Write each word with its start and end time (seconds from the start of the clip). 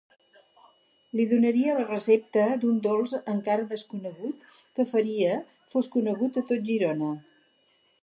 Li 1.19 1.25
donaria 1.33 1.75
la 1.79 1.83
recepta 1.89 2.47
d'un 2.65 2.81
dolç 2.87 3.15
encara 3.35 3.69
desconegut, 3.75 4.51
que 4.79 4.89
faria 4.95 5.37
fos 5.75 5.95
conegut 5.99 6.45
a 6.45 6.49
tot 6.53 6.69
Girona. 6.73 7.17